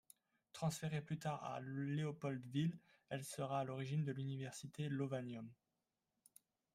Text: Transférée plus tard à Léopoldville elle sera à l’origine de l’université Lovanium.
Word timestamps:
Transférée 0.51 0.99
plus 1.03 1.19
tard 1.19 1.43
à 1.43 1.59
Léopoldville 1.61 2.79
elle 3.09 3.23
sera 3.23 3.59
à 3.59 3.63
l’origine 3.63 4.03
de 4.03 4.11
l’université 4.11 4.89
Lovanium. 4.89 5.47